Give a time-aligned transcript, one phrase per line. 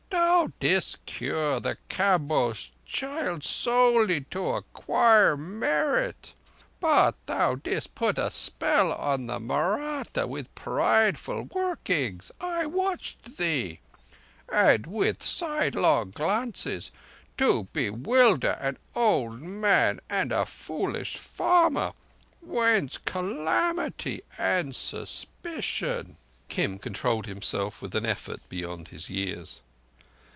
[0.09, 6.33] Thou didst cure the Kamboh's child solely to acquire merit.
[6.79, 15.21] But thou didst put a spell on the Mahratta with prideful workings—I watched thee—and with
[15.21, 16.91] sidelong glances
[17.37, 21.93] to bewilder an old old man and a foolish farmer:
[22.41, 26.17] whence calamity and suspicion."
[26.49, 29.61] Kim controlled himself with an effort beyond his years.